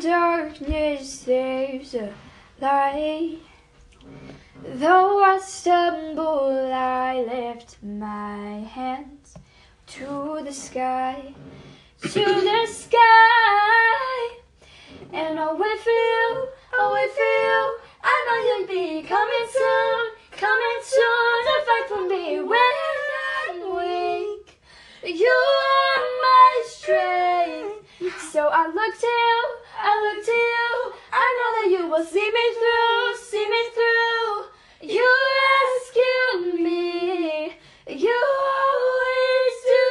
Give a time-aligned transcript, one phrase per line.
[0.00, 2.12] darkness there's a
[2.60, 3.38] light.
[4.62, 9.34] Though I stumble, I lift my hands
[9.88, 11.34] to the sky,
[12.02, 14.38] to the sky.
[15.12, 17.78] And I'll wait for you, I'll wait for you.
[18.02, 22.74] I know you'll be coming soon, coming soon to fight for me when
[23.48, 24.60] I'm weak.
[25.04, 27.86] You are my strength.
[28.32, 29.56] So I look to you,
[29.88, 30.92] I look to you.
[31.12, 34.46] I know that you will see me through, see me through.
[34.82, 35.06] You
[35.46, 37.52] rescued me,
[37.86, 38.24] you
[38.66, 39.86] always do.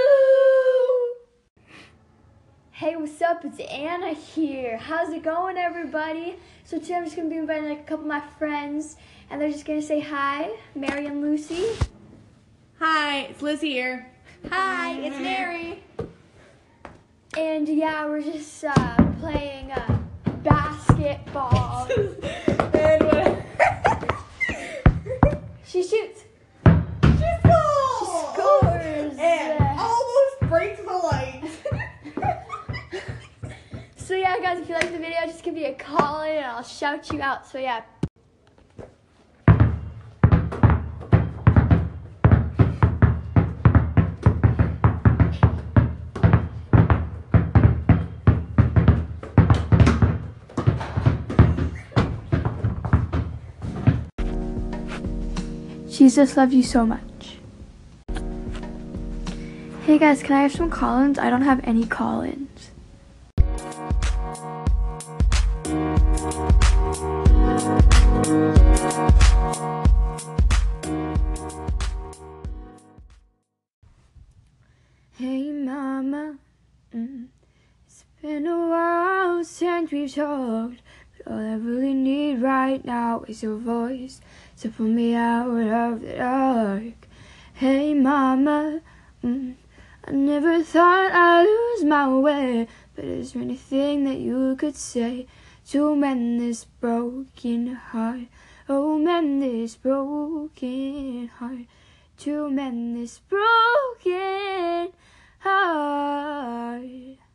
[2.72, 3.46] Hey, what's up?
[3.46, 4.76] It's Anna here.
[4.78, 6.36] How's it going, everybody?
[6.66, 8.98] So today I'm just gonna be inviting like a couple of my friends,
[9.30, 10.50] and they're just gonna say hi.
[10.76, 11.68] Mary and Lucy.
[12.80, 14.12] Hi, it's Liz here.
[14.50, 15.82] Hi, it's Mary.
[17.38, 19.85] And yeah, we're just uh, playing uh,
[34.26, 36.64] yeah, guys, if you like the video, just give me a call in and I'll
[36.64, 37.46] shout you out.
[37.46, 37.84] So yeah.
[55.88, 57.38] Jesus loves you so much.
[59.84, 61.20] Hey guys, can I have some call-ins?
[61.20, 62.45] I don't have any call-ins.
[75.18, 76.36] Hey mama,
[76.94, 77.28] mm,
[77.88, 80.82] it's been a while since we've talked,
[81.18, 84.20] but all I really need right now is your voice
[84.60, 87.08] to pull me out of the dark.
[87.54, 88.82] Hey mama,
[89.24, 89.54] mm,
[90.04, 95.28] I never thought I'd lose my way, but is there anything that you could say
[95.70, 98.28] to mend this broken heart?
[98.68, 101.68] Oh, mend this broken heart.
[102.18, 104.92] To mend this broken
[105.46, 107.15] heart.